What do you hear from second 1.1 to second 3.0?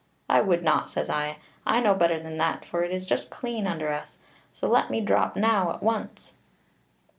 I; 'I know better than that, for it